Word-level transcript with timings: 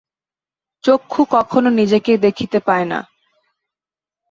চক্ষু 0.83 1.21
কখনও 1.31 1.69
নিজেকে 1.71 2.11
দেখিতে 2.17 2.57
পায় 2.59 2.85
না। 2.85 2.99